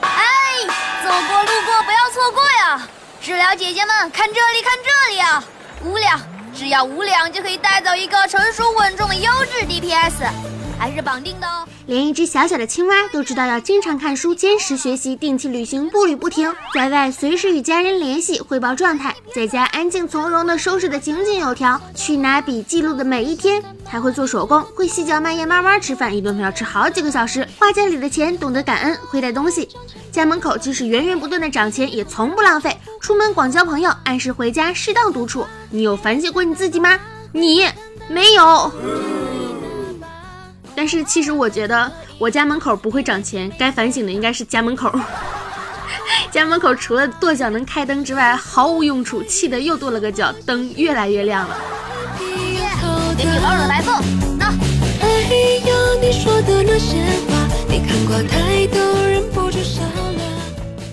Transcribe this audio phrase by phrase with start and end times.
[0.00, 0.66] 哎，
[1.04, 2.88] 走过路过不要错过呀！
[3.20, 5.44] 治疗姐姐们，看这里，看这里啊！
[5.84, 6.20] 五两，
[6.52, 10.28] 只要五两就可以带走一个成熟稳重的优质 DPS，
[10.78, 11.66] 还是绑定的哦。
[11.86, 29.66] 连一只小小的青蛙都知道要经常看书、坚持学习、定期旅行、步履不停，在外随时与家人联系、汇报状态，在家安静从容的收拾的井井有条，去拿笔记录的每一天，还会做手工，会细嚼慢咽慢慢吃饭，一顿饭要吃好几个小时，花家里的钱懂得感恩，会带东西，
[30.10, 35.46] 家门口即使源源不断的涨钱，也从不浪费，出门广交朋友，按时回家，适当独处。
[35.70, 36.98] 你有反省过你自己吗？
[37.32, 37.66] 你
[38.08, 38.70] 没有。
[40.74, 44.92] 但是其实我觉得我家门口不会涨钱，该反省的应该是家门口。
[46.30, 51.56] 家门口除了跺脚能开灯之外，毫无用处，气得又跺了个脚，灯越来越亮了。
[53.16, 54.02] 给你老者来凤，
[54.38, 54.52] 那。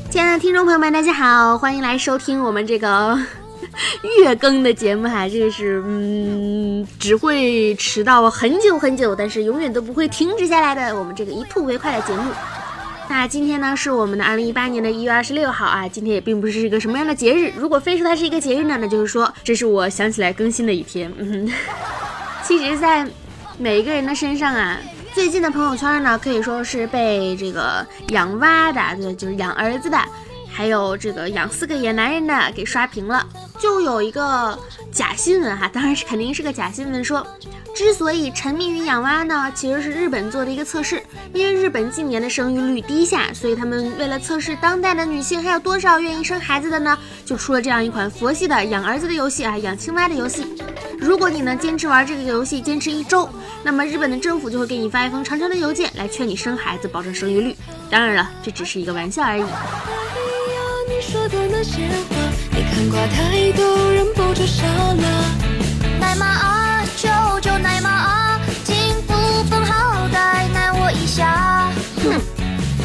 [0.09, 3.20] 亲爱的听众朋友们，大家好，欢迎来收听我们这个。
[4.21, 12.32] 月更的节目哈，这个是嗯，只会迟到很久很久，但是永远都不会停止下来的我们这个一吐为快的节目。
[13.10, 17.51] 那今天呢是我们的二零一八年的一月二十六号啊，今天也并不是一个什么样的节日。
[17.57, 21.12] 如果非说它是一个节日呢，那就是说这是我想起来更新的一天。
[21.18, 21.51] 嗯，
[22.43, 23.05] 其实，在
[23.57, 24.77] 每一个人的身上啊，
[25.12, 29.98] 最近的朋友圈呢，可以说是被这个养娃的，对，就是养儿子的。
[30.51, 33.26] 还有这个养四个野男人的给刷屏了，
[33.60, 34.57] 就有一个
[34.91, 37.26] 假新闻哈，当然是肯定是个假新闻，说
[37.76, 50.48] 之所以沉迷于养蛙呢，其实是日本做的一个测试，因为日本近年的生育率低下，所以他们为了测试当代的女性还有多少愿意生孩子的呢，就出了这样一款佛系的养儿子的游戏啊，养青蛙的游戏。
[50.98, 53.29] 如果你能坚持玩这个游戏坚持一周，
[53.63, 57.55] 那么日本的政府就会给你发一封长长的邮件来劝你生孩子，保证生育率。
[57.90, 59.44] 当然了，这只是一个玩笑而已。
[62.71, 65.25] 看过太多，忍不住笑了。
[65.99, 67.07] 奶妈啊，求
[67.41, 69.13] 求奶妈啊，请不
[69.49, 71.71] 分好歹奶我一下。
[72.03, 72.19] 哼，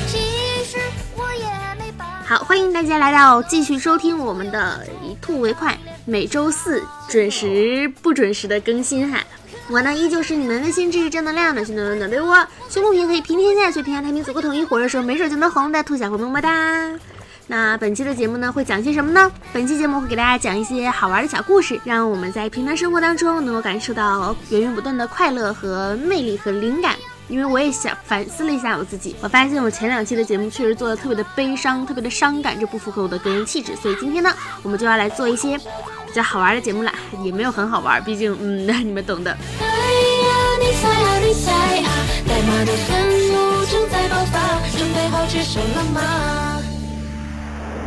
[0.09, 0.19] 其
[0.65, 0.79] 实
[1.17, 1.47] 我也
[1.79, 2.25] 没办法。
[2.27, 9.21] 好，欢迎大家来到继续收听我们的以吐为快，每周四准时不准时的更新哈。
[9.71, 16.91] 我呢依旧是你们温馨治愈正能量的，新暖暖暖被窝，胸不平可以平天下，所以天下太平足够统一，火热时候没准就能红的兔小红么么哒。
[17.47, 19.31] 那本期的节目呢，会讲些什么呢？
[19.53, 26.97] 本期节目会给大家讲一些好玩的小故事，让我们在平常生活当中能够感受到源源不断的快乐和魅力和灵感。
[27.29, 33.75] 因为我也想反思了一下我自己，我发现我前两期的节目确实做的特别的悲伤，特别的伤感，这不符合我的个人气质。
[33.77, 34.31] 所以今天呢，
[34.63, 39.37] 我们就要来做一些比较好玩的节目了，也没有很好玩，毕竟嗯，你们懂的。
[45.31, 46.54] 在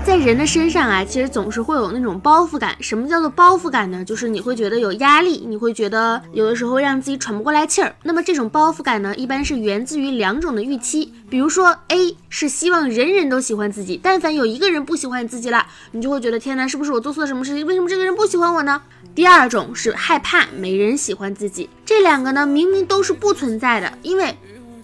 [0.07, 2.73] 在人的身上啊，其实总是会有那种包袱感。
[2.79, 4.05] 什么叫做包袱感呢？
[4.05, 7.93] 就是你会觉得有压力，你会觉得有的时候让自己喘不过来气儿。
[8.03, 11.13] 那么这种包袱感呢，一般是源自于两种的预期。
[11.29, 17.67] 比如说，A 是希望人人都喜欢自己，但凡有一个人不喜欢自己了，你就会觉得天哪，是不是我做错了什么事情？
[17.67, 18.81] 为什么这个人不喜欢我呢？
[19.13, 21.69] 第二种是害怕没人喜欢自己。
[21.85, 24.33] 这两个呢，明明都是不存在的，因为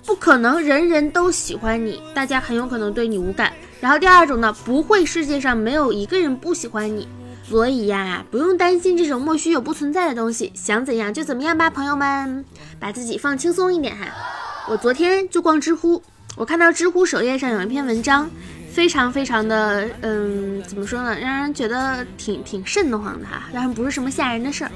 [0.05, 3.53] 不可能人人都喜欢你，大家很有可能对你无感。
[3.83, 7.05] 然后第二种呢，不会世界上没有一个人不喜欢你，
[7.43, 12.45] 所以呀，不用担心这种莫须有不存在的东西，想怎样就怎么样吧，朋友们，
[12.79, 14.05] 把自己放轻松一点哈。
[14.69, 16.01] 我昨天就逛知乎，
[16.37, 18.29] 我看到知乎首页上有一篇文章，
[18.71, 24.71] 非常非常的，嗯，怎么说呢，让人觉得挺挺瘆得慌的哈，但是不是什么吓人的事儿。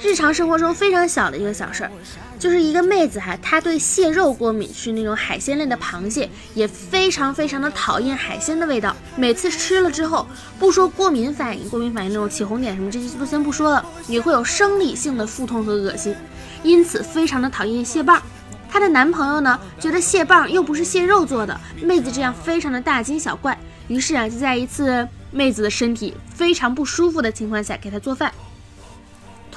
[0.00, 1.90] 日常生活中非常小的一个小事儿，
[2.38, 8.94] 就是一个妹子哈，她对蟹肉过敏，是那种海鲜类的螃蟹，也非常非常的讨厌海鲜的味道。
[9.16, 10.26] 每次吃了之后，
[10.58, 16.14] 不说过敏反应，过敏反应那种起红点什么这些都先不说了，也会有生理性的腹痛和恶心，
[16.62, 18.22] 因此非常的讨厌蟹棒。
[18.70, 23.58] 她的男朋友呢，觉得蟹棒又不是蟹肉做的，妹子这样非常的大惊小怪，
[23.88, 28.32] 于是啊，就在一次妹子的身体非常不舒服的情况下，给她做饭。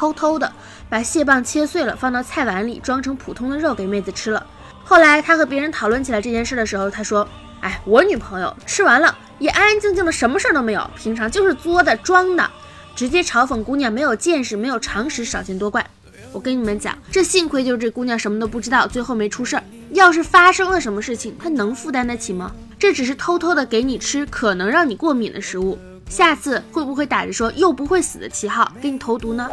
[0.02, 0.52] 偷偷的
[0.90, 4.44] 把蟹棒切碎了，放到菜碗里，装成普通的肉给妹子吃了。
[4.84, 7.28] 后来他和别人讨论起来这件事的时候，他说
[7.62, 12.50] ：“哎，我女朋友吃完了也安安静静的，什么事儿都没有，平常就是作的装的，
[12.96, 15.86] 直接嘲讽姑娘没有见识、没有常识，少见多怪。”
[16.34, 19.64] 我跟你们讲，这幸亏就是这姑娘什么都不知道，最后没出事儿。
[19.92, 22.52] 要是发生了什么事情，她能负担得起吗？
[22.80, 25.78] 这只是偷偷的给你吃可能让你过敏的食物。
[26.12, 29.50] 下次会不会打着说又不会死的旗号给你投毒呢？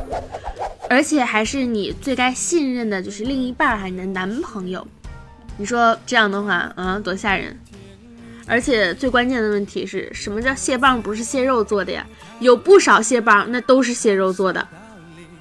[0.91, 4.85] 而且还是你最该信任的，就是另一半儿，你的男朋友。
[5.57, 7.57] 你说这样的话，嗯，多吓人！
[8.47, 12.05] 而且最关键的问题是什么叫蟹棒不是蟹肉做的呀？
[12.41, 14.67] 有不少蟹棒那都是蟹肉做的。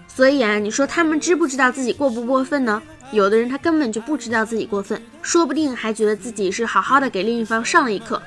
[0.07, 2.79] 所以啊，你说他们知不知道自己过不过分呢？
[3.11, 8.21] 有的人他根本就不知道自己过分，说不定还觉得自己是好好的给另一方上了一课，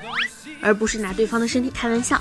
[0.61, 2.19] 而不是拿对方的身体开玩笑。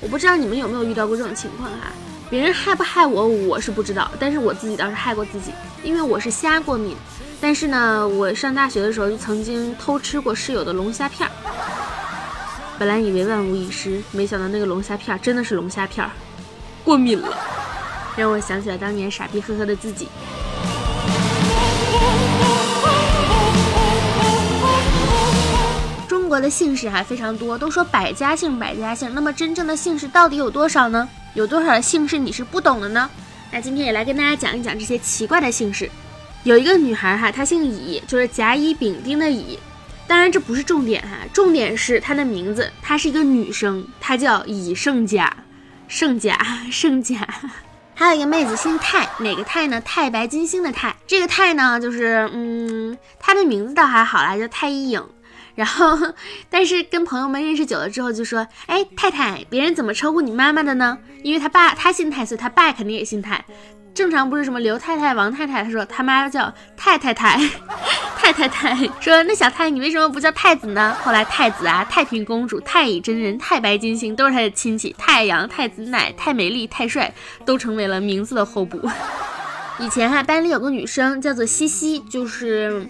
[0.00, 1.92] 我不知道你们有没有遇到过这种情况哈？
[2.30, 5.50] 别人害不害我，我是不知道，但是我自己倒是害过自己，
[5.82, 6.96] 因为我是虾过敏。
[7.40, 11.32] 但是呢，我上大学的时候就曾经偷吃过室友的龙虾片儿。
[12.78, 16.10] 本来以为万无一失，没想到那个龙虾片儿真的是龙虾片儿，
[16.84, 17.28] 过敏了。
[18.16, 20.08] 让我想起了当年傻逼呵呵的自己。
[26.40, 29.12] 的姓氏还非常多，都说百家姓，百家姓。
[29.14, 31.08] 那么真正的姓氏到底有多少呢？
[31.34, 33.08] 有多少姓氏你是不懂的呢？
[33.50, 35.90] 那今天也来跟大家讲一讲这些奇怪的姓氏。
[36.44, 39.58] 有一个女孩哈，她姓乙，就是甲乙丙丁的乙。
[40.06, 45.36] 当然这不是重点哈，重点是她的名字，她是一个女生，她叫乙胜甲，
[45.86, 46.38] 胜甲，
[46.70, 47.16] 胜甲。
[47.94, 49.80] 还有一个妹子姓太，哪个太呢？
[49.80, 50.94] 太白金星的太。
[51.06, 55.04] 这个太呢，就是嗯，她的名字倒还好啦，叫太一影。
[55.58, 56.14] 然后，
[56.48, 60.96] 但是跟朋友们认识久了之后，就说，哎，太太，别人怎么称呼你妈妈的呢？
[61.24, 63.44] 因为他爸他姓太，所以他爸肯定也姓太。
[63.92, 67.36] 正常不是什么刘太太、王太太，他说他妈叫太太太，
[68.16, 68.88] 太太太。
[69.00, 70.96] 说那小太，你为什么不叫太子呢？
[71.02, 77.12] 后来太子啊、太平公主、太乙真人、太白金星都是他的亲戚，太阳、太子奶、太美丽、太帅，
[77.44, 78.88] 都成为了名字的候补。
[79.80, 82.86] 以前哈班里有个女生叫做西西，就是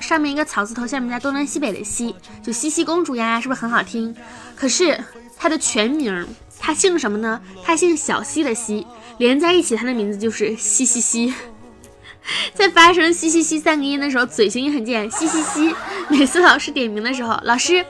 [0.00, 4.14] 上面一个草字头，下面加东南西北的西，就西西公主呀，是不是很好听？
[4.56, 4.98] 可是
[5.36, 6.26] 她的全名，
[6.58, 7.40] 她姓什么呢？
[7.64, 8.86] 她姓小西的西。
[9.18, 11.34] 连在一起，她的名字就是西西西。
[12.54, 15.74] 在发声西西西三个音的时候，嘴型也很贱，西西西。
[16.08, 17.84] 每次老师点名的时候，老师，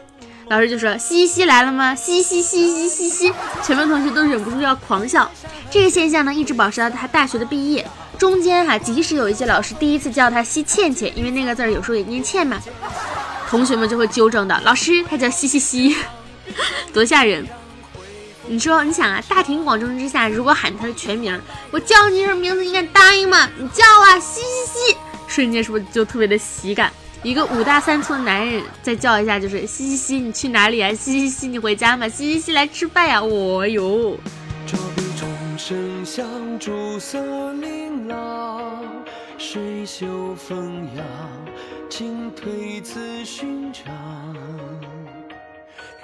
[0.49, 1.94] 老师就说西西西来了吗？
[1.94, 3.32] 西西西西西西，
[3.62, 5.31] 全班同学都忍不住要狂笑。
[5.70, 7.87] 这个现象呢，一直保持到他大学的毕业。
[8.19, 12.61] 中间哈，即使有一些老师第一次叫他西倩倩，因为那个字儿有时候也念倩嘛，
[13.49, 15.97] 同学们就会纠正的，老师他叫西西西，
[16.93, 17.47] 多吓人。
[18.50, 21.38] 你说，你想啊，大庭广众之下，如果喊他的全名，
[21.70, 23.49] 我叫你什么名字，你敢答应吗？
[23.59, 26.91] 你叫啊，西西西，瞬间是不是就特别的喜感？
[27.23, 30.91] 一个五大三粗的男人再叫一下，就是西西西，你去哪里啊？
[30.94, 32.09] 西西西，你回家吗？
[32.09, 33.20] 西西西，来吃饭呀！
[33.20, 34.19] 哦哟。
[39.37, 41.05] 水袖风扬，
[41.88, 43.93] 进退自寻常。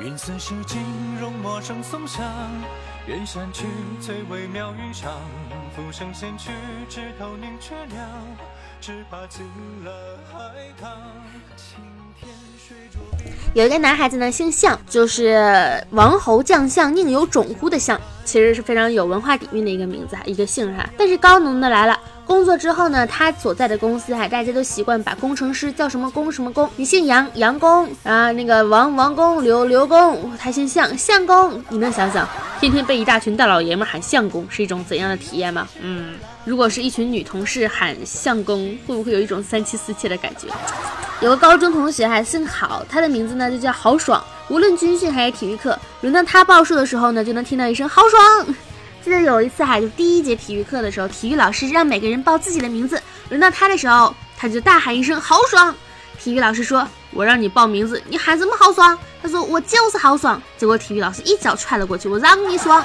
[0.00, 0.82] 云似是金
[1.20, 2.24] 融陌上松香，
[3.06, 3.64] 远山去，
[4.00, 5.12] 翠微妙云上，
[5.74, 6.50] 浮生闲去，
[6.88, 8.08] 枝头凝却凉，
[8.80, 9.46] 只怕进
[9.84, 10.38] 了海
[10.80, 10.90] 棠。
[11.56, 11.78] 青
[12.18, 12.28] 天
[12.58, 12.98] 水竹
[13.54, 20.88] 有一个男孩子呢，姓项，就是王侯将相宁有种乎的项，其实是非常有文化底蕴的一个名字，一个姓哈。
[20.98, 21.98] 但是高能的来了。
[22.26, 26.68] 工作之后呢，他所在的公司哈，大家都习惯把工程师叫什么工什么工。
[26.74, 31.62] 你姓杨，杨工啊，那个王王工，刘刘工，他姓项，项工。
[31.68, 32.26] 你们想想，
[32.64, 35.68] 天天被一大群大老爷们喊相公是一种怎样的体验吗？
[35.82, 36.14] 嗯，
[36.46, 40.48] 如果是一群女同事喊相公，会不会有一种三妻四妾的感觉？
[41.20, 44.24] 有个高中同学还姓郝，他的名字呢就叫郝爽。
[44.48, 48.46] 无论军训还是体育课，轮到他报数的时候呢，就能听到一声郝爽。
[49.04, 52.98] 记得有一次哈，就第一节体育课的时候，体育老师让每个人报自己的名字。
[53.28, 55.74] 轮到他的时候，他就大喊一声“豪爽”。
[56.18, 62.84] 体育老师说：“我让你报名字，你喊什么豪爽？”他说：“我就是豪爽。”结果体育老师一脚踹了过去，我让你爽。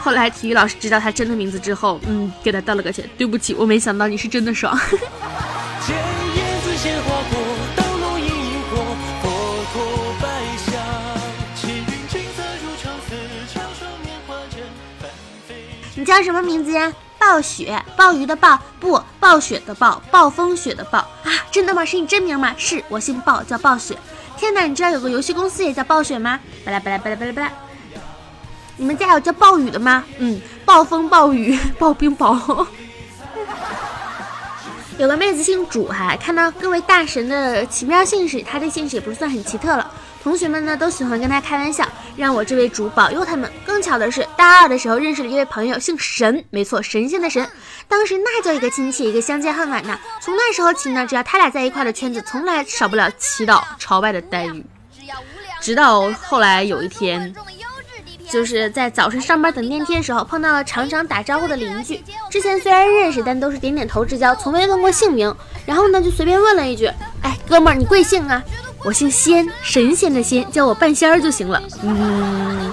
[0.00, 4.76] 后来体育老师知道他真的名字之后，嗯，给他道了个歉：“对不起，我没想到你是真的爽。”
[15.94, 16.92] 你叫什么名字呀？
[17.20, 21.30] 暴雪，暴雨的暴，不，暴雪的暴，暴风雪的暴啊！
[21.52, 21.84] 真的吗？
[21.84, 22.52] 是你真名吗？
[22.58, 23.96] 是我姓暴，叫暴雪。
[24.38, 26.38] 天哪，你知道有个游戏公司也叫暴雪吗？
[26.64, 27.52] 巴拉巴拉巴拉巴拉巴拉。
[28.76, 30.04] 你们家有叫暴雨的吗？
[30.18, 32.66] 嗯，暴风暴雨 暴冰雹。
[34.96, 39.90] 有个妹子姓主哈，看到各位大神的奇妙姓氏，她的姓氏也不算很奇特了。
[40.28, 43.50] 同学们呢都喜欢跟他开玩笑，让我这位主保佑他们。
[43.64, 47.48] 更巧的是，大二的时候认识了一位朋友，姓神，没错，神仙的神。
[47.88, 49.98] 当时那叫一个亲切，一个相见恨晚呐。
[50.20, 54.62] 从那时候起呢，只要他俩在一块的圈子，从来少不了祈祷朝拜的待遇。
[55.62, 57.34] 直到后来有一天，
[58.30, 62.04] 就是在早晨上班等电梯的时候，碰到了常常打招呼的邻居。
[62.28, 65.34] 之前虽然认识，但都是点点头之交，从未问过姓名。
[65.64, 66.86] 然后呢，就随便问了一句
[67.24, 68.44] ：“哎，哥们儿，你贵姓啊
[68.84, 72.72] ？”“我姓仙，神仙的仙，叫我半仙儿就行了。”嗯。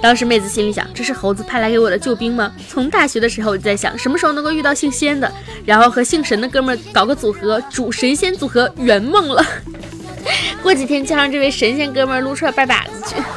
[0.00, 2.52] 当时妹子心里想：这是猴子派来给我的救兵吗？
[2.68, 5.32] 从大学的时候我就在想，什么时候能够遇到姓仙的，
[5.64, 9.46] 然后和姓神的哥们儿搞个组合，主神仙组合，圆梦了。
[10.60, 13.14] 过几天就让这位神仙哥们撸出来拜把子去。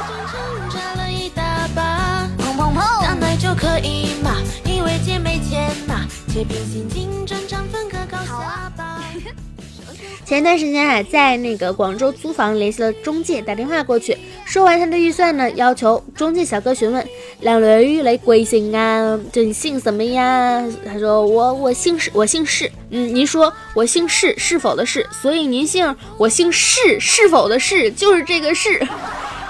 [10.24, 17.06] 前一段时间啊，在那个广州租房，联系了中介，打电话过去，说完他的预算呢，要求中介小哥询问
[17.40, 19.18] 两女雷贵姓啊？
[19.32, 20.64] 这你姓什么呀？
[20.84, 22.70] 他说我我姓氏，我姓氏。
[22.90, 25.06] 嗯，您说我姓氏是否的氏？
[25.10, 28.84] 所以您姓我姓氏是否的氏就是这个氏。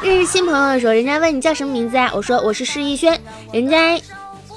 [0.03, 2.12] 认识新朋友的时候，人家问你叫什么名字啊？
[2.15, 3.19] 我说我是释逸轩，
[3.53, 3.99] 人家。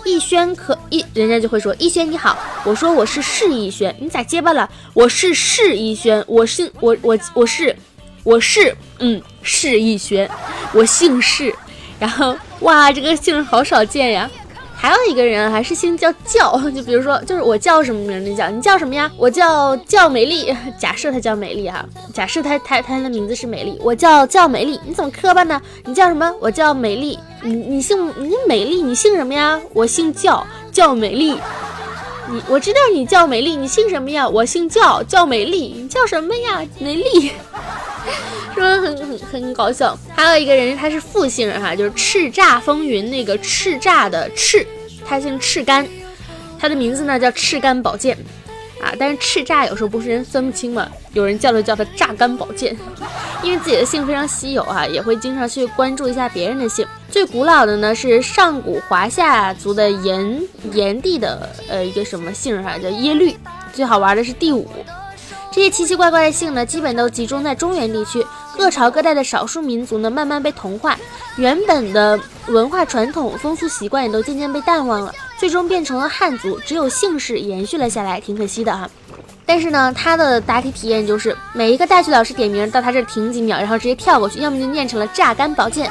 [0.06, 2.38] 逸轩可逸，人家就会说逸轩你好。
[2.64, 4.70] 我说我是是逸轩，你咋结巴了？
[4.94, 7.76] 我是是逸轩，我姓我我我是
[8.24, 10.30] 我是嗯是逸轩，
[10.74, 11.54] 我姓释。
[12.00, 14.30] 然后哇，这个姓好少见呀。
[14.82, 19.12] 还有一个人还是姓叫叫， 就比如说，就是我叫什么名字叫你叫什么呀？
[19.18, 20.56] 我叫叫美丽。
[20.80, 24.80] 假设他叫美丽哈，假设他他他的名字是美丽，我叫叫美丽。
[24.86, 25.62] 你怎么磕巴呢？
[25.84, 26.34] 你叫什么？
[26.40, 27.20] 我叫美丽。
[27.44, 29.60] 你你姓你美丽，你姓什么呀？
[29.74, 31.38] 我姓叫叫美丽。
[32.32, 34.30] 你我知道你叫美丽，你姓什么呀？
[34.30, 35.74] 我姓叫叫美丽。
[35.76, 36.66] 你叫什么呀？
[36.80, 37.32] 美丽，
[38.60, 39.98] 是不是很很很搞笑？
[40.16, 44.66] 还有一个人他是复姓哈，就是叱咤风云那个叱咤的叱，
[45.06, 45.88] 他姓赤干，
[46.60, 48.18] 他的名字呢叫赤干宝剑。
[48.82, 52.74] 啊，但是叱咤有时候不是人分不清嘛，有人叫就叫他榨干宝剑，
[53.44, 56.88] 因为自己的姓非常稀有啊，也会经常去关注一下别人的姓。
[57.10, 63.36] 最古老的呢是上古华夏族的炎炎帝的呃一个什么姓哈，叫耶律。
[63.74, 64.66] 最好玩的是第五，
[65.52, 68.26] 这些奇奇怪怪的姓呢，基本都集中在中原地区，
[68.60, 70.98] 各朝各代的少数民族呢慢慢被同化，
[71.38, 75.16] 原本的文化传统风俗习惯也都渐渐被淡忘了。
[75.38, 78.90] 最终变成了汉族，只有姓氏延续了下来，挺可惜的哈。
[79.46, 85.90] 但是呢，他的答题体验就是每一个大学老师点名到他这儿停几秒，然后直接跳过去，要么就念成了榨干宝剑。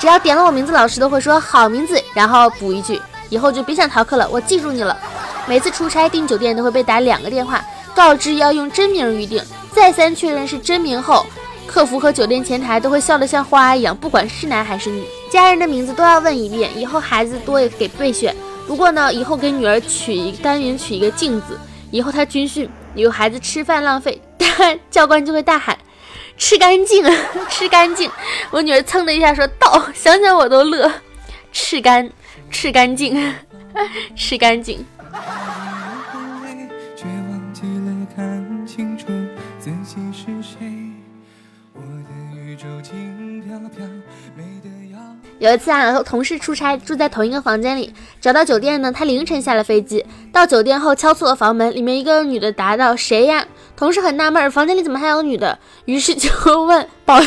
[0.00, 4.98] 只要点了我名字，老师都会说好名字，然后补一句，以后就别想逃课了，我记住你了。
[5.46, 9.40] 每次出差订酒店都会被打两个电话，告知要用真名预定，
[9.72, 11.24] 再三确认是真名后，
[11.68, 18.34] 客服和酒店前台都会笑得像花一样，不管是男还是女，家人的名字都要问一遍，以后孩子多也给备选。
[18.66, 21.58] 不过呢，以后给女儿取一单元取一个镜子，
[21.90, 24.20] 以后她军训有孩子吃饭浪费，
[24.90, 25.78] 教官就会大喊
[26.38, 27.04] 吃干净，
[27.50, 28.10] 吃干净。
[28.50, 30.90] 我女儿蹭的一下说到，想想我都乐，
[31.52, 32.10] 吃干，
[32.50, 33.34] 吃干净，
[34.16, 34.84] 吃干净。
[45.38, 55.56] 有一次啊，和同事出差住在同一个房间里，找到酒店呢，他凌晨下了飞机，到酒店后敲错了房门，里面一个女的答道：“谁呀？”同事很纳闷，房间里怎么还有女的？
[55.84, 56.28] 于是就
[56.64, 57.20] 问：“宝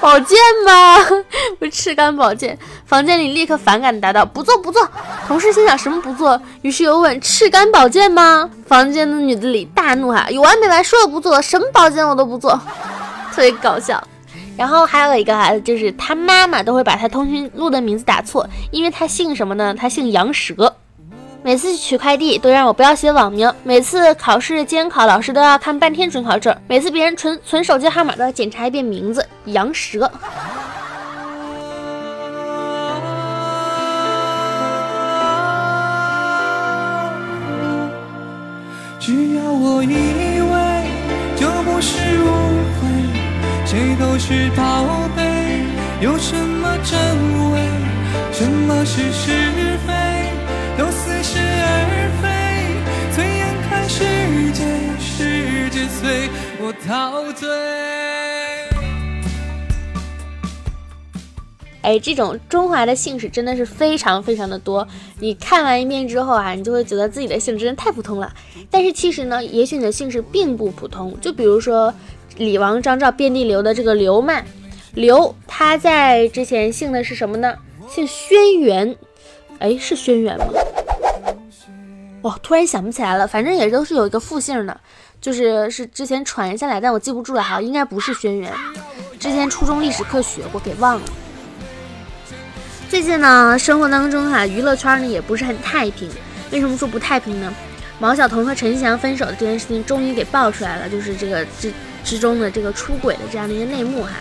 [0.00, 0.96] 宝剑吗？
[1.58, 4.88] 不赤干宝剑。”房间里立刻反感的答道：“不做不做。”
[5.26, 6.40] 同事心想什么不做？
[6.62, 10.84] 于是又问：“赤干宝剑吗？”房间的女的里大怒哈，有完没完？
[10.84, 12.52] 说了不做，什么宝剑我都不做，
[13.34, 14.00] 特别搞笑。
[14.60, 19.74] 然后还有一个孩子，就是他妈妈都会把他通讯录的名字打错，因为他姓什么呢？
[19.74, 20.76] 他姓杨蛇。
[21.42, 29.26] 每次取快递都让我不要写网名，每次考试监考老师都要看半天准考证，每次别人存存手机号码都要检查一遍名字。
[29.46, 30.12] 杨蛇。
[38.98, 39.88] 只要我以
[40.42, 42.39] 为，就不是我。
[44.22, 44.84] 是宝
[45.16, 45.64] 贝，
[46.02, 47.00] 有什么真
[47.52, 47.60] 伪，
[48.30, 49.94] 什么是是非，
[50.76, 52.28] 都似是而非。
[53.16, 54.04] 醉眼看世
[54.52, 54.62] 界，
[55.00, 56.28] 世界随
[56.60, 57.48] 我陶醉。
[61.80, 64.86] 哎，这种中华的姓氏真的是非常非常的多。
[65.18, 68.30] 你看完一遍之后啊，你就会觉得自己的姓真的太普通了。
[68.70, 71.18] 但是其实呢，也许你的姓氏并不普通。
[71.22, 71.94] 就比如说。
[72.40, 74.42] 李王张赵遍地流的这个刘曼，
[74.94, 77.54] 刘他在之前姓的是什么呢？
[77.86, 78.96] 姓轩辕，
[79.58, 80.46] 哎，是轩辕吗？
[82.22, 84.80] 哦，突然想不起来了，反正也都是有一个复姓的，
[85.20, 88.48] 就是是之前传下来，但我记不住了哈，应该不是轩辕。
[89.18, 91.02] 之前初中历史课学过，给忘了。
[92.88, 96.08] 最近呢，生活当中哈，娱乐圈呢也不是很太平。
[96.50, 97.52] 为什么说不太平呢？
[97.98, 101.70] 毛晓彤和陈翔分手的这件事情终于给爆出来了，就是这个这
[102.04, 104.12] 之中的这个出轨的这样的一个内幕哈。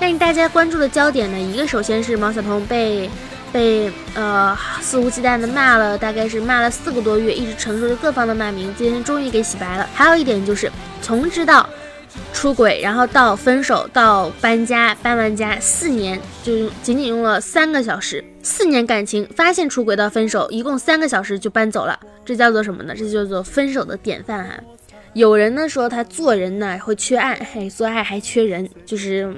[0.00, 3.08] 但是大家关注的焦点呢，一个首先是毛晓彤被
[3.52, 9.88] 被呃肆无忌惮的骂了，大概是骂了四个多月，一直承受着各方的骂名，今天终于给洗白了。
[9.94, 10.70] 还有一点就是
[11.00, 11.68] 从知道。
[12.34, 18.22] 出轨，然后到分手，到搬家，搬完家四年，就仅仅用了三个小时。
[18.42, 21.98] 四年感情，发现出轨到分手，一共三个小时就搬走了。
[22.22, 22.94] 这叫做什么呢？
[22.94, 24.50] 这叫做分手的典范哈。
[25.14, 29.34] 有人呢说他做人呢会缺爱，嘿，做爱还缺人，就是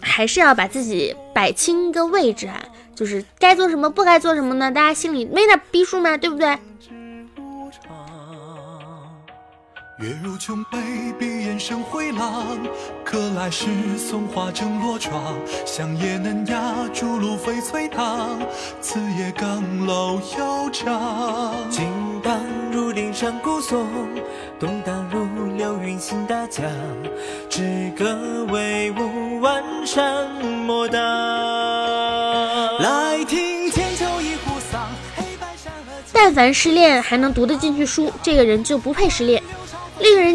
[0.00, 2.62] 还是要把自己摆清一个位置啊，
[2.94, 4.70] 就是该做什么，不该做什么呢？
[4.70, 6.16] 大家心里没点逼数吗？
[6.16, 6.56] 对不对？
[10.00, 10.78] 月如琼悲，
[11.18, 12.56] 闭眼生回廊。
[13.04, 13.66] 可来时
[13.98, 15.34] 松花正落窗，
[15.66, 18.38] 香叶嫩芽，竹露翡翠堂。
[18.80, 21.54] 此夜更楼悠长。
[21.68, 21.86] 金
[22.22, 22.40] 榜
[22.72, 23.86] 如林上古松，
[24.58, 26.64] 东当如流云行大江。
[27.50, 30.30] 知歌为舞万山
[30.64, 30.98] 莫挡。
[32.78, 34.88] 来听千秋一壶丧。
[36.12, 39.42] 但凡失恋还能读得进去书，这个人就不配失恋。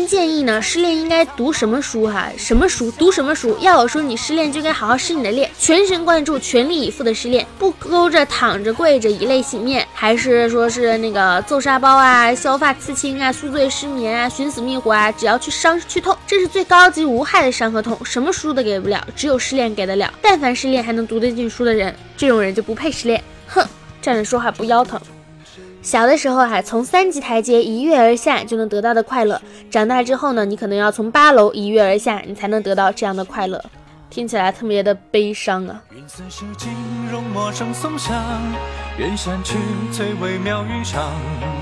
[0.06, 2.30] 建议呢，失恋应该读什么书哈？
[2.38, 2.92] 什么书？
[2.92, 3.58] 读什么书？
[3.60, 15.12] 要我说，你失恋就该好好失你的恋，全神贯注、全力以赴的失恋，不勾着、躺着、跪着，以泪洗面，还是说是那个揍沙包啊、削发刺青啊、宿醉失眠啊、寻死觅活啊？
[15.12, 20.14] 只要去伤去痛，这是最高级无害的伤和痛，什么书都给不了，只有失恋给得了。
[20.22, 23.24] 但凡失恋还能读得进书的人，这种人就不配失恋。
[23.48, 23.66] 哼，
[24.02, 25.00] 站着说话不腰疼。
[25.86, 29.38] 小的时候啊，从三级台阶一跃而下就能得到的快乐；
[29.70, 33.64] 长大之后呢，你可能要从八楼一跃而下，你才能得到这样的快乐。
[34.10, 35.80] 听起来特别的悲伤啊。
[35.96, 36.74] 云散时金
[37.12, 38.16] 容陌生松香
[38.98, 39.60] 远山去
[39.92, 41.12] 最微渺云上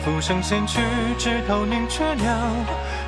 [0.05, 0.79] 浮生仙去
[1.17, 2.39] 枝头凝却凉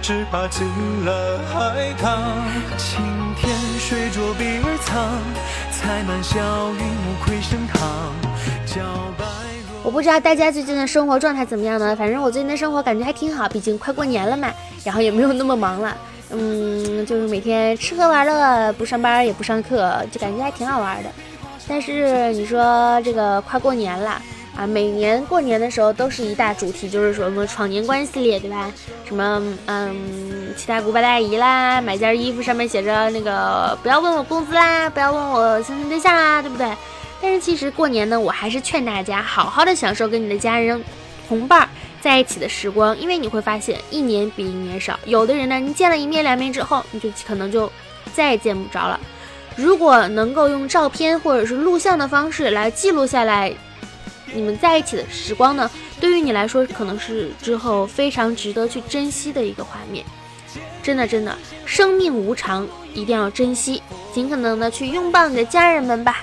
[0.02, 0.68] 只怕进
[1.06, 2.44] 了海棠
[2.78, 3.00] 青
[3.38, 5.10] 天水浊碧而苍
[5.72, 6.38] 采满小
[6.72, 8.12] 云无愧盛唐
[8.66, 8.80] 皎
[9.18, 9.26] 白
[9.86, 11.96] 我不知道大家最近的生活状态怎么样呢？
[11.96, 14.52] 反正我最近的生活感觉还挺好，毕竟快过年了嘛，
[14.84, 15.96] 然后也没有那么忙了，
[16.32, 21.10] 嗯，就是每天吃喝玩乐，不上班也不上课，就感觉还挺好玩的。
[21.68, 24.20] 但是你说这个快过年了
[24.58, 28.72] 啊，每年过年的时候都是一大主题，就是说什么闯年关系列，对吧？
[29.08, 36.68] 什么嗯，七大姑八大姨啦，买件衣服上面写着那个不要问我工资啦，不要问我相亲对象啦，对不对？
[37.22, 40.84] 但是其实过年呢，我还是劝大家好好的享受跟你的家人、
[41.28, 41.68] 同伴
[42.02, 45.00] 在一起的时光，因为你会发现一年比一年少。
[45.06, 47.72] 有的人呢，你见了一面两面之后，你就可能就
[48.14, 49.00] 再也见不着了。
[49.56, 53.54] 如果能够用照片或者是录像的方式来记录下来
[54.34, 60.06] 你们在一起的时光呢，对于你来说可能是之后非常值得去珍惜的一个画面。
[60.84, 63.82] 真的，真的，生命无常，一定要珍惜，
[64.14, 66.18] 尽可能的去拥抱你的家人们吧，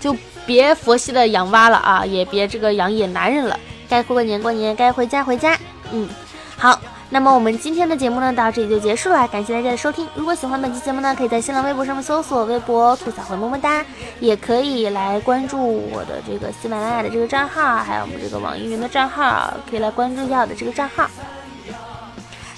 [0.00, 0.16] 就。
[0.46, 5.58] 别佛系的养娃了啊，也别这个养野男人了，该过年过年，该回家回家。
[5.92, 6.08] 嗯，
[6.56, 6.80] 好，
[7.10, 10.08] 那么我们今天的节目呢，到这里就结束了，感谢大家的收听。
[10.14, 13.84] 如果喜欢本期节目呢，可以在新浪微博上面搜索微博吐槽会么么哒，
[14.20, 21.08] 也可以来关注我的这个喜马拉雅的这个账号，还有我们这个网易云的账号，可以来关注一下我的这个账号。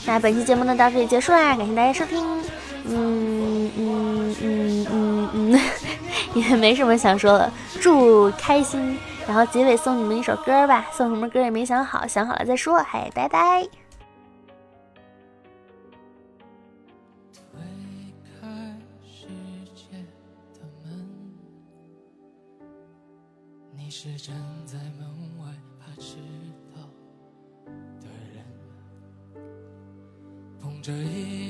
[0.07, 2.22] 那本期节目呢，到这里结束啦，感谢大家收听。
[2.88, 5.61] 嗯嗯嗯嗯嗯。
[6.35, 8.98] 也没什么想说的，祝开心。
[9.27, 12.79] 然后结尾送你们一首歌吧，送什么歌也没想好，想好了再说。
[12.79, 13.66] 嗨，拜拜。
[23.74, 25.09] 你是站在门
[25.40, 25.46] 外
[25.81, 26.16] 怕迟
[26.74, 26.81] 到
[28.01, 28.44] 的人，
[30.61, 31.47] 捧着一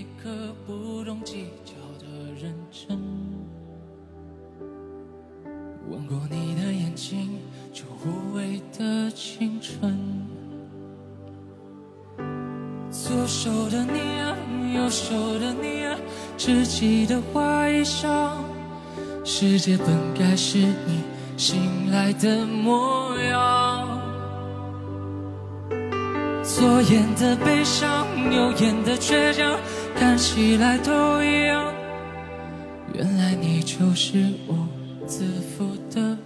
[0.68, 2.06] 不懂计较的
[2.38, 3.00] 认真。
[5.88, 7.38] 吻过你的眼睛，
[7.72, 9.96] 就无畏的青春。
[12.90, 14.36] 左手的你啊，
[14.74, 15.96] 右手的你啊，
[16.36, 18.28] 知己的花衣裳。
[19.24, 21.02] 世界本该是你
[21.38, 23.98] 醒来的模样。
[26.42, 29.58] 左眼的悲伤，右眼的倔强，
[29.98, 31.74] 看起来都一样。
[32.94, 34.78] 原来你就是我。
[35.08, 36.18] 自负的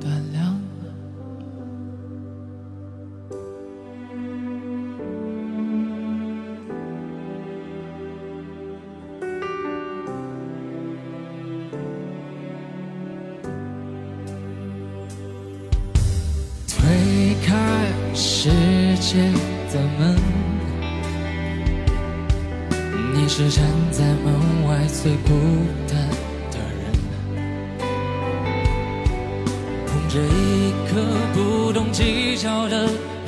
[0.00, 0.41] 断粮。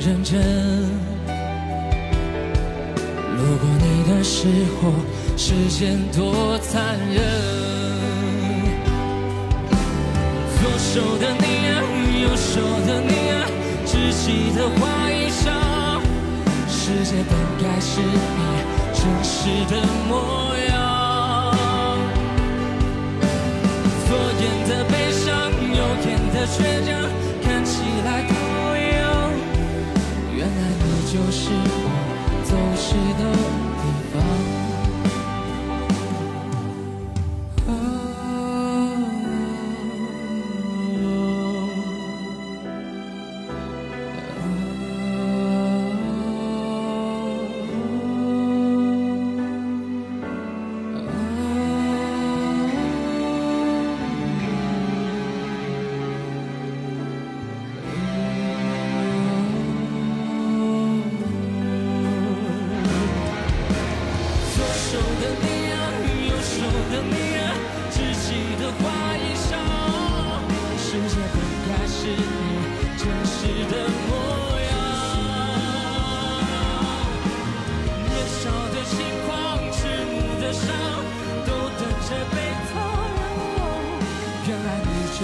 [0.05, 0.39] 认真，
[3.37, 4.45] 路过你的时
[4.79, 4.93] 候，
[5.35, 7.23] 时间多残忍。
[10.61, 11.81] 左手的你啊，
[12.21, 13.49] 右手的你啊，
[13.87, 15.49] 稚气的花衣裳，
[16.69, 18.07] 世界本该是你
[18.93, 20.77] 真实的模样。
[24.07, 26.93] 左眼的悲伤，右眼的倔强，
[27.41, 28.54] 看起来。
[30.37, 31.87] 原来你就是我
[32.43, 33.64] 走失的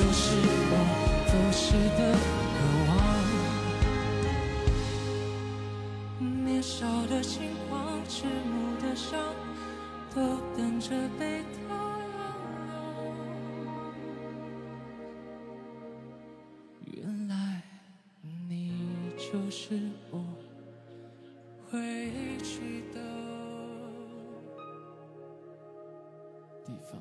[0.02, 0.34] 都是
[0.72, 0.74] 我
[1.28, 2.02] 走失的
[2.58, 2.60] 渴
[2.90, 2.92] 望，
[6.44, 9.12] 年少的轻狂，迟暮的伤，
[10.16, 10.20] 都
[10.58, 11.78] 等着被他
[16.86, 16.98] 原谅。
[17.04, 17.62] 原来
[18.50, 18.74] 你
[19.18, 20.26] 就是我
[21.70, 21.78] 回
[22.44, 23.00] 去的
[26.66, 27.00] 地方。